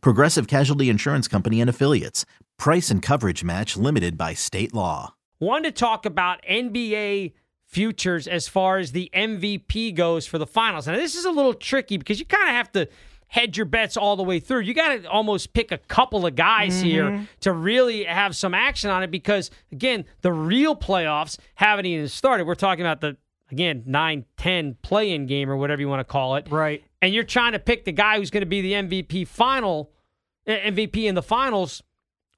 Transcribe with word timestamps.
Progressive 0.00 0.46
Casualty 0.46 0.88
Insurance 0.88 1.28
Company 1.28 1.60
and 1.60 1.70
Affiliates. 1.70 2.24
Price 2.58 2.90
and 2.90 3.02
coverage 3.02 3.44
match 3.44 3.76
limited 3.76 4.16
by 4.16 4.34
state 4.34 4.72
law. 4.74 5.14
Wanted 5.40 5.74
to 5.74 5.80
talk 5.80 6.06
about 6.06 6.42
NBA 6.48 7.32
futures 7.66 8.28
as 8.28 8.46
far 8.46 8.78
as 8.78 8.92
the 8.92 9.10
MVP 9.12 9.94
goes 9.94 10.26
for 10.26 10.38
the 10.38 10.46
finals. 10.46 10.86
Now, 10.86 10.94
this 10.94 11.16
is 11.16 11.24
a 11.24 11.30
little 11.30 11.54
tricky 11.54 11.96
because 11.96 12.20
you 12.20 12.26
kind 12.26 12.48
of 12.48 12.54
have 12.54 12.70
to 12.72 12.88
hedge 13.26 13.56
your 13.56 13.66
bets 13.66 13.96
all 13.96 14.14
the 14.14 14.22
way 14.22 14.38
through. 14.38 14.60
You 14.60 14.74
got 14.74 15.02
to 15.02 15.10
almost 15.10 15.52
pick 15.54 15.72
a 15.72 15.78
couple 15.78 16.24
of 16.24 16.36
guys 16.36 16.76
mm-hmm. 16.76 16.84
here 16.84 17.28
to 17.40 17.52
really 17.52 18.04
have 18.04 18.36
some 18.36 18.54
action 18.54 18.90
on 18.90 19.02
it 19.02 19.10
because, 19.10 19.50
again, 19.72 20.04
the 20.20 20.32
real 20.32 20.76
playoffs 20.76 21.38
haven't 21.56 21.86
even 21.86 22.06
started. 22.06 22.46
We're 22.46 22.54
talking 22.54 22.84
about 22.84 23.00
the, 23.00 23.16
again, 23.50 23.82
9 23.86 24.24
10 24.36 24.76
play 24.82 25.10
in 25.10 25.26
game 25.26 25.50
or 25.50 25.56
whatever 25.56 25.80
you 25.80 25.88
want 25.88 26.00
to 26.00 26.04
call 26.04 26.36
it. 26.36 26.46
Right. 26.48 26.84
And 27.04 27.12
you're 27.12 27.22
trying 27.22 27.52
to 27.52 27.58
pick 27.58 27.84
the 27.84 27.92
guy 27.92 28.16
who's 28.16 28.30
going 28.30 28.40
to 28.40 28.46
be 28.46 28.62
the 28.62 28.72
MVP 28.72 29.28
final, 29.28 29.92
eh, 30.46 30.70
MVP 30.70 31.04
in 31.04 31.14
the 31.14 31.22
finals. 31.22 31.82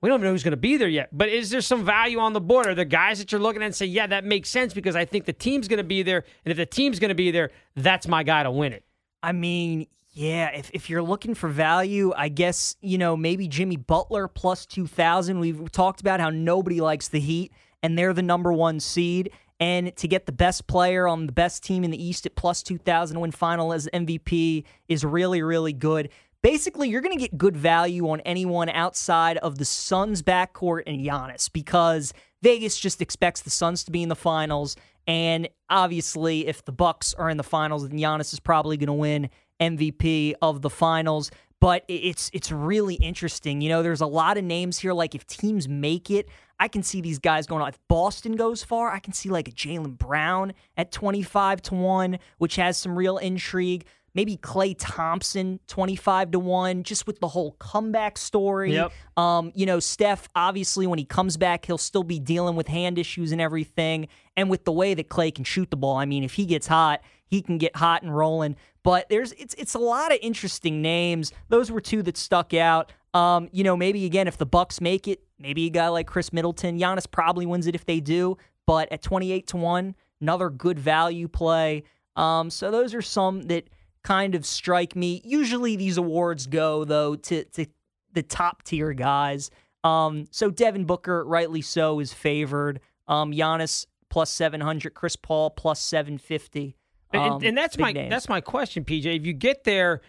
We 0.00 0.08
don't 0.08 0.20
even 0.20 0.26
know 0.26 0.30
who's 0.30 0.44
going 0.44 0.52
to 0.52 0.56
be 0.56 0.76
there 0.76 0.86
yet. 0.86 1.08
But 1.10 1.30
is 1.30 1.50
there 1.50 1.60
some 1.60 1.84
value 1.84 2.20
on 2.20 2.32
the 2.32 2.40
board? 2.40 2.68
Are 2.68 2.74
there 2.76 2.84
guys 2.84 3.18
that 3.18 3.32
you're 3.32 3.40
looking 3.40 3.60
at 3.60 3.66
and 3.66 3.74
say, 3.74 3.86
yeah, 3.86 4.06
that 4.06 4.24
makes 4.24 4.50
sense 4.50 4.72
because 4.72 4.94
I 4.94 5.04
think 5.04 5.24
the 5.24 5.32
team's 5.32 5.66
going 5.66 5.78
to 5.78 5.84
be 5.84 6.04
there. 6.04 6.22
And 6.44 6.52
if 6.52 6.56
the 6.56 6.64
team's 6.64 7.00
going 7.00 7.08
to 7.08 7.16
be 7.16 7.32
there, 7.32 7.50
that's 7.74 8.06
my 8.06 8.22
guy 8.22 8.44
to 8.44 8.52
win 8.52 8.72
it? 8.72 8.84
I 9.20 9.32
mean, 9.32 9.88
yeah, 10.12 10.50
if, 10.50 10.70
if 10.72 10.88
you're 10.88 11.02
looking 11.02 11.34
for 11.34 11.48
value, 11.48 12.12
I 12.16 12.28
guess, 12.28 12.76
you 12.80 12.98
know, 12.98 13.16
maybe 13.16 13.48
Jimmy 13.48 13.76
Butler 13.76 14.28
plus 14.28 14.64
2,000. 14.66 15.40
We've 15.40 15.72
talked 15.72 16.00
about 16.00 16.20
how 16.20 16.30
nobody 16.30 16.80
likes 16.80 17.08
the 17.08 17.18
Heat, 17.18 17.50
and 17.82 17.98
they're 17.98 18.14
the 18.14 18.22
number 18.22 18.52
one 18.52 18.78
seed. 18.78 19.32
And 19.62 19.94
to 19.98 20.08
get 20.08 20.26
the 20.26 20.32
best 20.32 20.66
player 20.66 21.06
on 21.06 21.26
the 21.26 21.32
best 21.32 21.62
team 21.62 21.84
in 21.84 21.92
the 21.92 22.04
East 22.04 22.26
at 22.26 22.34
plus 22.34 22.64
2,000 22.64 23.14
to 23.14 23.20
win 23.20 23.30
final 23.30 23.72
as 23.72 23.88
MVP 23.94 24.64
is 24.88 25.04
really, 25.04 25.40
really 25.40 25.72
good. 25.72 26.08
Basically, 26.42 26.88
you're 26.88 27.00
going 27.00 27.16
to 27.16 27.20
get 27.20 27.38
good 27.38 27.56
value 27.56 28.10
on 28.10 28.18
anyone 28.22 28.68
outside 28.68 29.36
of 29.36 29.58
the 29.58 29.64
Suns 29.64 30.20
backcourt 30.20 30.82
and 30.88 31.00
Giannis 31.00 31.48
because 31.52 32.12
Vegas 32.42 32.76
just 32.76 33.00
expects 33.00 33.42
the 33.42 33.50
Suns 33.50 33.84
to 33.84 33.92
be 33.92 34.02
in 34.02 34.08
the 34.08 34.16
finals. 34.16 34.74
And 35.06 35.48
obviously, 35.70 36.48
if 36.48 36.64
the 36.64 36.72
Bucks 36.72 37.14
are 37.14 37.30
in 37.30 37.36
the 37.36 37.44
finals, 37.44 37.88
then 37.88 37.96
Giannis 37.96 38.32
is 38.32 38.40
probably 38.40 38.76
going 38.76 38.88
to 38.88 38.92
win 38.94 39.30
MVP 39.60 40.34
of 40.42 40.62
the 40.62 40.70
finals. 40.70 41.30
But 41.62 41.84
it's 41.86 42.28
it's 42.34 42.50
really 42.50 42.96
interesting. 42.96 43.60
You 43.60 43.68
know, 43.68 43.84
there's 43.84 44.00
a 44.00 44.06
lot 44.06 44.36
of 44.36 44.42
names 44.42 44.78
here. 44.78 44.92
Like 44.92 45.14
if 45.14 45.24
teams 45.28 45.68
make 45.68 46.10
it, 46.10 46.28
I 46.58 46.66
can 46.66 46.82
see 46.82 47.00
these 47.00 47.20
guys 47.20 47.46
going. 47.46 47.62
on. 47.62 47.68
If 47.68 47.78
Boston 47.86 48.34
goes 48.34 48.64
far, 48.64 48.90
I 48.90 48.98
can 48.98 49.12
see 49.12 49.28
like 49.28 49.48
Jaylen 49.54 49.96
Brown 49.96 50.54
at 50.76 50.90
25 50.90 51.62
to 51.62 51.74
one, 51.76 52.18
which 52.38 52.56
has 52.56 52.76
some 52.76 52.98
real 52.98 53.16
intrigue 53.16 53.84
maybe 54.14 54.36
Klay 54.36 54.74
Thompson 54.78 55.60
25 55.68 56.32
to 56.32 56.38
1 56.38 56.82
just 56.82 57.06
with 57.06 57.20
the 57.20 57.28
whole 57.28 57.52
comeback 57.58 58.18
story. 58.18 58.74
Yep. 58.74 58.92
Um, 59.16 59.52
you 59.54 59.66
know, 59.66 59.80
Steph 59.80 60.28
obviously 60.34 60.86
when 60.86 60.98
he 60.98 61.04
comes 61.04 61.36
back, 61.36 61.64
he'll 61.64 61.78
still 61.78 62.04
be 62.04 62.18
dealing 62.18 62.56
with 62.56 62.68
hand 62.68 62.98
issues 62.98 63.32
and 63.32 63.40
everything 63.40 64.08
and 64.36 64.50
with 64.50 64.64
the 64.64 64.72
way 64.72 64.94
that 64.94 65.08
Klay 65.08 65.34
can 65.34 65.44
shoot 65.44 65.70
the 65.70 65.76
ball. 65.76 65.96
I 65.96 66.04
mean, 66.04 66.24
if 66.24 66.34
he 66.34 66.46
gets 66.46 66.66
hot, 66.66 67.02
he 67.26 67.40
can 67.40 67.58
get 67.58 67.76
hot 67.76 68.02
and 68.02 68.14
rolling. 68.14 68.56
But 68.82 69.08
there's 69.08 69.32
it's 69.32 69.54
it's 69.54 69.74
a 69.74 69.78
lot 69.78 70.12
of 70.12 70.18
interesting 70.22 70.82
names. 70.82 71.32
Those 71.48 71.70
were 71.70 71.80
two 71.80 72.02
that 72.02 72.16
stuck 72.16 72.52
out. 72.52 72.92
Um, 73.14 73.48
you 73.52 73.64
know, 73.64 73.76
maybe 73.76 74.04
again 74.04 74.26
if 74.26 74.38
the 74.38 74.46
Bucks 74.46 74.80
make 74.80 75.06
it, 75.06 75.22
maybe 75.38 75.66
a 75.66 75.70
guy 75.70 75.88
like 75.88 76.06
Khris 76.06 76.32
Middleton. 76.32 76.78
Giannis 76.78 77.10
probably 77.10 77.46
wins 77.46 77.66
it 77.66 77.74
if 77.74 77.86
they 77.86 78.00
do, 78.00 78.36
but 78.66 78.90
at 78.92 79.02
28 79.02 79.46
to 79.48 79.56
1, 79.56 79.94
another 80.20 80.50
good 80.50 80.78
value 80.78 81.28
play. 81.28 81.84
Um, 82.16 82.50
so 82.50 82.70
those 82.70 82.94
are 82.94 83.02
some 83.02 83.42
that 83.42 83.68
kind 84.04 84.34
of 84.34 84.44
strike 84.44 84.96
me. 84.96 85.22
Usually 85.24 85.76
these 85.76 85.96
awards 85.96 86.46
go 86.46 86.84
though 86.84 87.16
to 87.16 87.44
to 87.44 87.66
the 88.12 88.22
top 88.22 88.62
tier 88.62 88.92
guys. 88.92 89.50
Um, 89.84 90.26
so 90.30 90.50
Devin 90.50 90.84
Booker, 90.84 91.24
rightly 91.24 91.62
so, 91.62 91.98
is 92.00 92.12
favored. 92.12 92.80
Um, 93.08 93.32
Giannis 93.32 93.86
plus 94.10 94.30
seven 94.30 94.60
hundred, 94.60 94.94
Chris 94.94 95.16
Paul 95.16 95.50
plus 95.50 95.80
seven 95.80 96.18
fifty. 96.18 96.76
Um, 97.14 97.20
and, 97.20 97.44
and, 97.44 97.58
that's 97.58 97.76
my 97.76 97.92
names. 97.92 98.10
that's 98.10 98.28
my 98.28 98.40
question, 98.40 98.84
PJ. 98.84 99.04
If 99.04 99.26
you 99.26 99.34
get 99.34 99.64
there, 99.64 100.00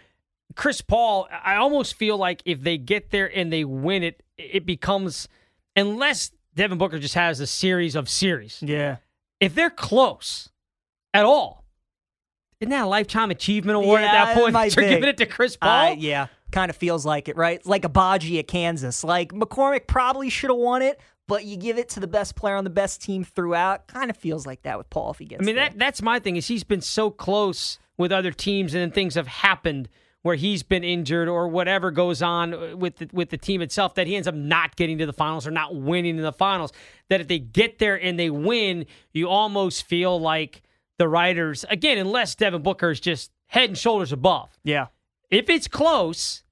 Chris 0.56 0.82
Paul, 0.82 1.28
I 1.44 1.56
almost 1.56 1.96
feel 1.96 2.18
like 2.18 2.42
if 2.46 2.62
they 2.62 2.78
get 2.78 3.09
there 3.09 3.36
and 3.36 3.52
they 3.52 3.66
win 3.66 4.03
it, 4.03 4.24
it 4.38 4.66
becomes 4.66 5.28
unless 5.76 6.32
Devin 6.56 6.78
Booker 6.78 7.00
just 7.00 7.16
has 7.16 7.40
a 7.40 7.48
series 7.48 7.96
of 7.96 8.09
series. 8.09 8.62
Yeah. 8.62 8.98
If 9.40 9.56
they're 9.56 9.70
close 9.70 10.50
at 11.14 11.26
all, 11.26 11.62
isn't 12.63 12.72
that 12.72 12.85
a 12.85 12.88
lifetime 12.88 13.31
achievement 13.31 13.75
award 13.75 14.01
yeah, 14.01 14.07
at 14.07 14.35
that 14.35 14.38
point? 14.38 14.53
You're 14.75 14.90
giving 14.90 15.09
it 15.09 15.18
to 15.18 15.25
Chris 15.25 15.56
Paul. 15.56 15.91
Uh, 15.91 15.96
yeah, 15.97 16.28
kind 16.51 16.69
of 16.69 16.75
feels 16.75 17.06
like 17.06 17.28
it, 17.28 17.35
right? 17.35 17.57
It's 17.57 17.68
like 17.68 17.84
Agbaji 17.84 18.40
at 18.40 18.47
Kansas. 18.47 19.03
Like 19.03 19.34
McCormack 19.34 19.88
probably 19.88 20.29
should 20.29 20.50
have 20.50 20.57
won 20.57 20.81
it, 20.81 21.00
but 21.28 21.46
you 21.46 21.57
give 21.57 21.78
it 21.78 21.90
to 21.90 22.00
the 22.00 22.07
best 22.07 22.35
player 22.35 22.56
on 22.56 22.63
the 22.63 22.69
best 22.69 23.02
team 23.02 23.23
throughout. 23.23 23.88
Kind 23.88 24.09
of 24.09 24.18
feels 24.18 24.46
like 24.47 24.63
that 24.63 24.78
with 24.78 24.90
Paul 24.90 25.12
if 25.12 25.19
he 25.19 25.25
gets. 25.25 25.41
I 25.41 25.46
mean, 25.46 25.56
there. 25.56 25.69
that 25.69 25.78
that's 25.78 26.02
my 26.02 26.19
thing 26.19 26.38
is 26.38 26.47
he's 26.47 26.63
been 26.63 26.81
so 26.81 27.12
close 27.12 27.79
with 27.97 28.12
other 28.12 28.31
teams, 28.31 28.73
and 28.73 28.81
then 28.81 28.91
things 28.91 29.16
have 29.16 29.28
happened 29.28 29.90
where 30.22 30.35
he's 30.35 30.63
been 30.63 30.85
injured 30.85 31.28
or 31.28 31.50
whatever 31.50 31.91
goes 31.91 32.22
on 32.22 32.79
with 32.79 32.96
the, 32.96 33.09
with 33.12 33.29
the 33.29 33.38
team 33.38 33.62
itself 33.62 33.96
that 33.96 34.07
he 34.07 34.16
ends 34.16 34.25
up 34.25 34.34
not 34.34 34.78
getting 34.78 34.97
to 34.97 35.06
the 35.06 35.12
finals 35.12 35.46
or 35.46 35.52
not 35.52 35.75
winning 35.75 36.16
in 36.16 36.23
the 36.23 36.31
finals. 36.31 36.72
That 37.09 37.19
if 37.19 37.28
they 37.28 37.40
get 37.40 37.79
there 37.79 38.02
and 38.02 38.18
they 38.18 38.29
win, 38.29 38.85
you 39.12 39.28
almost 39.28 39.84
feel 39.84 40.18
like 40.19 40.63
the 40.98 41.08
writers 41.08 41.66
again, 41.70 41.98
unless 41.98 42.36
Devin 42.36 42.62
Booker 42.62 42.92
is 42.92 43.00
just 43.00 43.31
head 43.48 43.70
and 43.70 43.78
shoulders 43.78 44.12
above. 44.12 44.50
Yeah. 44.64 44.88
If 45.30 45.50
it's 45.50 45.68
close, 45.68 46.44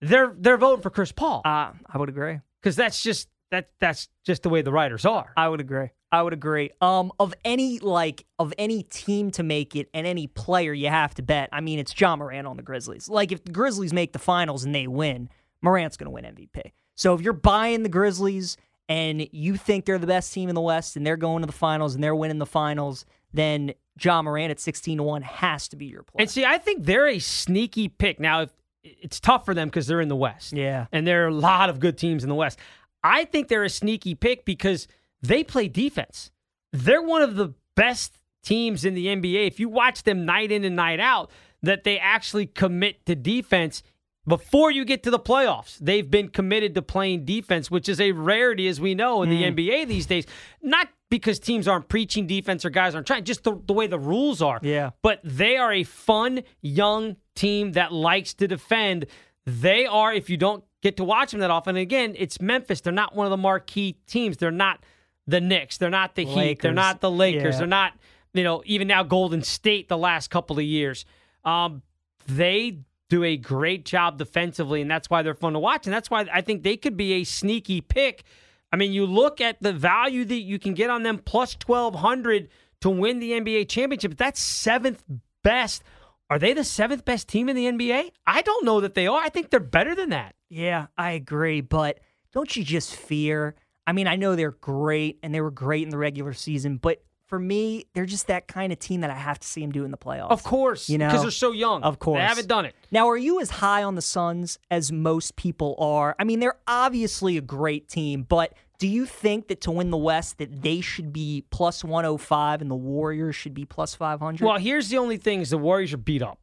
they're 0.00 0.34
they're 0.38 0.58
voting 0.58 0.82
for 0.82 0.90
Chris 0.90 1.12
Paul. 1.12 1.42
Uh, 1.44 1.72
I 1.86 1.98
would 1.98 2.08
agree 2.08 2.40
because 2.60 2.76
that's 2.76 3.02
just 3.02 3.28
that 3.50 3.70
that's 3.80 4.08
just 4.24 4.42
the 4.42 4.48
way 4.48 4.62
the 4.62 4.72
writers 4.72 5.04
are. 5.04 5.32
I 5.36 5.48
would 5.48 5.60
agree. 5.60 5.90
I 6.12 6.22
would 6.22 6.32
agree. 6.32 6.70
Um, 6.80 7.10
of 7.18 7.34
any 7.44 7.80
like 7.80 8.24
of 8.38 8.54
any 8.56 8.84
team 8.84 9.32
to 9.32 9.42
make 9.42 9.74
it 9.74 9.88
and 9.92 10.06
any 10.06 10.28
player 10.28 10.72
you 10.72 10.88
have 10.88 11.14
to 11.14 11.22
bet. 11.22 11.48
I 11.52 11.60
mean, 11.60 11.78
it's 11.80 11.92
John 11.92 12.20
Morant 12.20 12.46
on 12.46 12.56
the 12.56 12.62
Grizzlies. 12.62 13.08
Like 13.08 13.32
if 13.32 13.44
the 13.44 13.50
Grizzlies 13.50 13.92
make 13.92 14.12
the 14.12 14.20
finals 14.20 14.64
and 14.64 14.72
they 14.74 14.86
win, 14.86 15.28
Morant's 15.60 15.96
going 15.96 16.06
to 16.06 16.10
win 16.10 16.24
MVP. 16.24 16.70
So 16.94 17.14
if 17.14 17.20
you're 17.20 17.32
buying 17.32 17.82
the 17.82 17.88
Grizzlies 17.88 18.56
and 18.88 19.26
you 19.32 19.56
think 19.56 19.86
they're 19.86 19.98
the 19.98 20.06
best 20.06 20.32
team 20.32 20.48
in 20.48 20.54
the 20.54 20.60
West 20.60 20.96
and 20.96 21.04
they're 21.04 21.16
going 21.16 21.42
to 21.42 21.46
the 21.46 21.52
finals 21.52 21.94
and 21.94 22.04
they're 22.04 22.14
winning 22.14 22.38
the 22.38 22.46
finals, 22.46 23.06
then 23.34 23.74
John 23.98 24.24
Morant 24.24 24.50
at 24.50 24.60
16 24.60 24.98
to 24.98 25.02
1 25.02 25.22
has 25.22 25.68
to 25.68 25.76
be 25.76 25.86
your 25.86 26.02
play. 26.02 26.22
And 26.22 26.30
see, 26.30 26.44
I 26.44 26.58
think 26.58 26.84
they're 26.84 27.08
a 27.08 27.18
sneaky 27.18 27.88
pick. 27.88 28.18
Now, 28.18 28.42
if 28.42 28.50
it's 28.82 29.20
tough 29.20 29.44
for 29.44 29.54
them 29.54 29.68
because 29.68 29.86
they're 29.86 30.00
in 30.00 30.08
the 30.08 30.16
West. 30.16 30.52
Yeah. 30.52 30.86
And 30.92 31.06
there 31.06 31.24
are 31.24 31.28
a 31.28 31.34
lot 31.34 31.70
of 31.70 31.80
good 31.80 31.98
teams 31.98 32.22
in 32.22 32.28
the 32.28 32.34
West. 32.34 32.58
I 33.02 33.24
think 33.24 33.48
they're 33.48 33.64
a 33.64 33.70
sneaky 33.70 34.14
pick 34.14 34.44
because 34.44 34.88
they 35.22 35.44
play 35.44 35.68
defense. 35.68 36.30
They're 36.72 37.02
one 37.02 37.22
of 37.22 37.36
the 37.36 37.54
best 37.76 38.18
teams 38.42 38.84
in 38.84 38.94
the 38.94 39.06
NBA. 39.06 39.46
If 39.46 39.60
you 39.60 39.68
watch 39.68 40.02
them 40.02 40.24
night 40.24 40.52
in 40.52 40.64
and 40.64 40.76
night 40.76 41.00
out, 41.00 41.30
that 41.62 41.84
they 41.84 41.98
actually 41.98 42.46
commit 42.46 43.06
to 43.06 43.14
defense 43.14 43.82
before 44.26 44.70
you 44.70 44.84
get 44.84 45.02
to 45.02 45.10
the 45.10 45.18
playoffs, 45.18 45.78
they've 45.78 46.10
been 46.10 46.28
committed 46.28 46.74
to 46.74 46.82
playing 46.82 47.24
defense, 47.24 47.70
which 47.70 47.88
is 47.88 48.00
a 48.00 48.12
rarity, 48.12 48.68
as 48.68 48.80
we 48.80 48.94
know, 48.94 49.22
in 49.22 49.30
mm. 49.30 49.54
the 49.54 49.64
NBA 49.64 49.86
these 49.86 50.06
days. 50.06 50.24
Not 50.62 50.88
because 51.18 51.38
teams 51.38 51.68
aren't 51.68 51.88
preaching 51.88 52.26
defense 52.26 52.64
or 52.64 52.70
guys 52.70 52.92
aren't 52.92 53.06
trying, 53.06 53.22
just 53.22 53.44
the, 53.44 53.56
the 53.66 53.72
way 53.72 53.86
the 53.86 53.98
rules 53.98 54.42
are. 54.42 54.58
Yeah. 54.62 54.90
But 55.00 55.20
they 55.22 55.56
are 55.56 55.72
a 55.72 55.84
fun, 55.84 56.42
young 56.60 57.14
team 57.36 57.72
that 57.72 57.92
likes 57.92 58.34
to 58.34 58.48
defend. 58.48 59.06
They 59.46 59.86
are, 59.86 60.12
if 60.12 60.28
you 60.28 60.36
don't 60.36 60.64
get 60.82 60.96
to 60.96 61.04
watch 61.04 61.30
them 61.30 61.38
that 61.38 61.52
often, 61.52 61.76
again, 61.76 62.16
it's 62.18 62.40
Memphis. 62.40 62.80
They're 62.80 62.92
not 62.92 63.14
one 63.14 63.26
of 63.26 63.30
the 63.30 63.36
marquee 63.36 63.96
teams. 64.08 64.38
They're 64.38 64.50
not 64.50 64.82
the 65.28 65.40
Knicks. 65.40 65.78
They're 65.78 65.88
not 65.88 66.16
the 66.16 66.24
Lakers. 66.24 66.34
Heat. 66.34 66.60
They're 66.62 66.72
not 66.72 67.00
the 67.00 67.10
Lakers. 67.12 67.54
Yeah. 67.54 67.58
They're 67.58 67.66
not, 67.68 67.92
you 68.32 68.42
know, 68.42 68.64
even 68.66 68.88
now 68.88 69.04
Golden 69.04 69.42
State 69.42 69.88
the 69.88 69.96
last 69.96 70.30
couple 70.30 70.58
of 70.58 70.64
years. 70.64 71.04
Um, 71.44 71.82
they 72.26 72.80
do 73.08 73.22
a 73.22 73.36
great 73.36 73.84
job 73.84 74.18
defensively, 74.18 74.82
and 74.82 74.90
that's 74.90 75.08
why 75.08 75.22
they're 75.22 75.34
fun 75.34 75.52
to 75.52 75.60
watch. 75.60 75.86
And 75.86 75.94
that's 75.94 76.10
why 76.10 76.26
I 76.32 76.40
think 76.40 76.64
they 76.64 76.76
could 76.76 76.96
be 76.96 77.12
a 77.12 77.24
sneaky 77.24 77.80
pick. 77.80 78.24
I 78.74 78.76
mean, 78.76 78.92
you 78.92 79.06
look 79.06 79.40
at 79.40 79.62
the 79.62 79.72
value 79.72 80.24
that 80.24 80.34
you 80.34 80.58
can 80.58 80.74
get 80.74 80.90
on 80.90 81.04
them 81.04 81.18
plus 81.18 81.56
1,200 81.64 82.48
to 82.80 82.90
win 82.90 83.20
the 83.20 83.30
NBA 83.30 83.68
championship. 83.68 84.16
That's 84.16 84.40
seventh 84.40 85.04
best. 85.44 85.84
Are 86.28 86.40
they 86.40 86.54
the 86.54 86.64
seventh 86.64 87.04
best 87.04 87.28
team 87.28 87.48
in 87.48 87.54
the 87.54 87.66
NBA? 87.66 88.10
I 88.26 88.42
don't 88.42 88.64
know 88.64 88.80
that 88.80 88.94
they 88.94 89.06
are. 89.06 89.20
I 89.20 89.28
think 89.28 89.50
they're 89.50 89.60
better 89.60 89.94
than 89.94 90.08
that. 90.10 90.34
Yeah, 90.48 90.86
I 90.98 91.12
agree. 91.12 91.60
But 91.60 92.00
don't 92.32 92.56
you 92.56 92.64
just 92.64 92.96
fear? 92.96 93.54
I 93.86 93.92
mean, 93.92 94.08
I 94.08 94.16
know 94.16 94.34
they're 94.34 94.50
great 94.50 95.20
and 95.22 95.32
they 95.32 95.40
were 95.40 95.52
great 95.52 95.84
in 95.84 95.90
the 95.90 95.96
regular 95.96 96.32
season, 96.32 96.78
but 96.78 97.00
for 97.34 97.40
me, 97.40 97.84
they're 97.94 98.06
just 98.06 98.28
that 98.28 98.46
kind 98.46 98.72
of 98.72 98.78
team 98.78 99.00
that 99.00 99.10
I 99.10 99.14
have 99.14 99.40
to 99.40 99.48
see 99.48 99.60
them 99.60 99.72
do 99.72 99.84
in 99.84 99.90
the 99.90 99.96
playoffs. 99.98 100.30
Of 100.30 100.44
course, 100.44 100.88
You 100.88 100.98
know? 100.98 101.08
because 101.08 101.22
they're 101.22 101.30
so 101.32 101.50
young. 101.50 101.82
Of 101.82 101.98
course. 101.98 102.18
they 102.18 102.22
haven't 102.24 102.46
done 102.46 102.64
it. 102.64 102.76
Now, 102.92 103.08
are 103.08 103.16
you 103.16 103.40
as 103.40 103.50
high 103.50 103.82
on 103.82 103.96
the 103.96 104.02
Suns 104.02 104.60
as 104.70 104.92
most 104.92 105.34
people 105.34 105.74
are? 105.80 106.14
I 106.16 106.22
mean, 106.22 106.38
they're 106.38 106.58
obviously 106.68 107.36
a 107.36 107.40
great 107.40 107.88
team, 107.88 108.22
but 108.22 108.52
do 108.78 108.86
you 108.86 109.04
think 109.04 109.48
that 109.48 109.60
to 109.62 109.72
win 109.72 109.90
the 109.90 109.96
West 109.96 110.38
that 110.38 110.62
they 110.62 110.80
should 110.80 111.12
be 111.12 111.44
plus 111.50 111.82
105 111.82 112.60
and 112.62 112.70
the 112.70 112.76
Warriors 112.76 113.34
should 113.34 113.54
be 113.54 113.64
plus 113.64 113.96
500? 113.96 114.44
Well, 114.46 114.58
here's 114.58 114.88
the 114.90 114.98
only 114.98 115.16
thing: 115.16 115.40
is 115.40 115.50
the 115.50 115.58
Warriors 115.58 115.92
are 115.92 115.96
beat 115.96 116.22
up, 116.22 116.38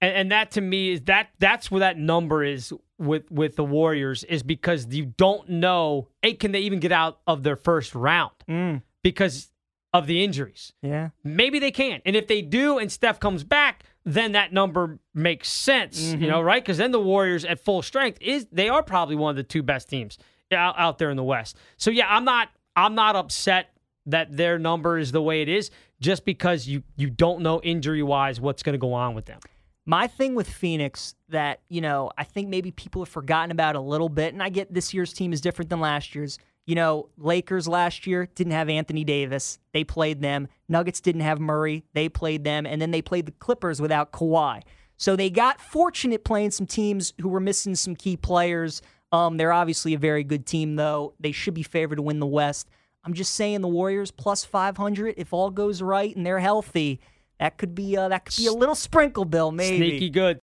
and, 0.00 0.14
and 0.14 0.32
that 0.32 0.52
to 0.52 0.60
me 0.62 0.92
is 0.92 1.02
that 1.02 1.28
that's 1.38 1.70
where 1.70 1.80
that 1.80 1.98
number 1.98 2.42
is 2.42 2.72
with 2.98 3.30
with 3.30 3.56
the 3.56 3.64
Warriors 3.64 4.24
is 4.24 4.42
because 4.42 4.86
you 4.90 5.04
don't 5.06 5.48
know. 5.48 6.08
Hey, 6.22 6.32
can 6.34 6.52
they 6.52 6.60
even 6.60 6.78
get 6.80 6.92
out 6.92 7.18
of 7.26 7.42
their 7.42 7.56
first 7.56 7.94
round 7.94 8.32
Mm, 8.48 8.82
because 9.02 9.50
of 9.98 10.06
the 10.06 10.22
injuries? 10.22 10.72
yeah. 10.82 11.10
Maybe 11.24 11.58
they 11.58 11.70
can, 11.70 12.00
and 12.04 12.16
if 12.16 12.26
they 12.26 12.42
do, 12.42 12.78
and 12.78 12.90
Steph 12.90 13.20
comes 13.20 13.44
back, 13.44 13.84
then 14.04 14.32
that 14.32 14.52
number 14.52 14.98
makes 15.14 15.48
sense. 15.48 16.00
Mm-hmm. 16.00 16.22
You 16.22 16.30
know, 16.30 16.40
right? 16.40 16.62
Because 16.62 16.78
then 16.78 16.92
the 16.92 17.00
Warriors 17.00 17.44
at 17.44 17.58
full 17.60 17.82
strength 17.82 18.18
is 18.20 18.46
they 18.52 18.68
are 18.68 18.82
probably 18.82 19.16
one 19.16 19.30
of 19.30 19.36
the 19.36 19.42
two 19.42 19.62
best 19.62 19.88
teams 19.88 20.18
out, 20.52 20.78
out 20.78 20.98
there 20.98 21.10
in 21.10 21.16
the 21.16 21.24
West. 21.24 21.56
So 21.76 21.90
yeah, 21.90 22.06
I'm 22.08 22.24
not 22.24 22.48
I'm 22.76 22.94
not 22.94 23.16
upset 23.16 23.70
that 24.06 24.36
their 24.36 24.58
number 24.58 24.98
is 24.98 25.10
the 25.12 25.22
way 25.22 25.42
it 25.42 25.48
is 25.48 25.70
just 26.00 26.24
because 26.24 26.66
you 26.68 26.82
you 26.96 27.10
don't 27.10 27.40
know 27.40 27.60
injury 27.62 28.02
wise 28.02 28.40
what's 28.40 28.62
going 28.62 28.74
to 28.74 28.78
go 28.78 28.92
on 28.92 29.14
with 29.14 29.26
them. 29.26 29.40
My 29.88 30.08
thing 30.08 30.34
with 30.34 30.48
Phoenix 30.48 31.14
that, 31.28 31.60
you 31.68 31.80
know, 31.80 32.10
I 32.18 32.24
think 32.24 32.48
maybe 32.48 32.72
people 32.72 33.02
have 33.02 33.08
forgotten 33.08 33.52
about 33.52 33.76
a 33.76 33.80
little 33.80 34.08
bit, 34.08 34.32
and 34.34 34.42
I 34.42 34.48
get 34.48 34.72
this 34.74 34.92
year's 34.92 35.12
team 35.12 35.32
is 35.32 35.40
different 35.40 35.68
than 35.70 35.80
last 35.80 36.14
year's. 36.14 36.38
You 36.66 36.74
know, 36.74 37.08
Lakers 37.16 37.68
last 37.68 38.06
year 38.06 38.28
didn't 38.34 38.52
have 38.52 38.68
Anthony 38.68 39.04
Davis. 39.04 39.58
They 39.72 39.84
played 39.84 40.20
them. 40.20 40.48
Nuggets 40.68 41.00
didn't 41.00 41.20
have 41.22 41.40
Murray. 41.40 41.84
They 41.94 42.08
played 42.08 42.42
them. 42.42 42.66
And 42.66 42.82
then 42.82 42.90
they 42.90 43.00
played 43.00 43.26
the 43.26 43.32
Clippers 43.32 43.80
without 43.80 44.12
Kawhi. 44.12 44.62
So 44.96 45.14
they 45.14 45.30
got 45.30 45.60
fortunate 45.60 46.24
playing 46.24 46.50
some 46.50 46.66
teams 46.66 47.12
who 47.20 47.28
were 47.28 47.40
missing 47.40 47.76
some 47.76 47.94
key 47.94 48.16
players. 48.16 48.82
Um, 49.12 49.36
they're 49.36 49.52
obviously 49.52 49.94
a 49.94 49.98
very 49.98 50.24
good 50.24 50.44
team, 50.44 50.76
though. 50.76 51.14
They 51.20 51.32
should 51.32 51.54
be 51.54 51.62
favored 51.62 51.96
to 51.96 52.02
win 52.02 52.18
the 52.18 52.26
West. 52.26 52.68
I'm 53.04 53.12
just 53.12 53.34
saying 53.34 53.60
the 53.60 53.68
Warriors 53.68 54.10
plus 54.10 54.44
500, 54.44 55.14
if 55.16 55.32
all 55.32 55.50
goes 55.50 55.80
right 55.80 56.14
and 56.16 56.26
they're 56.26 56.40
healthy, 56.40 56.98
that 57.38 57.56
could 57.58 57.74
be 57.74 57.96
uh, 57.96 58.08
that 58.08 58.24
could 58.24 58.36
be 58.36 58.46
a 58.46 58.52
little 58.52 58.74
sprinkle 58.74 59.24
bill, 59.24 59.52
maybe. 59.52 59.76
Sneaky 59.76 60.10
good. 60.10 60.34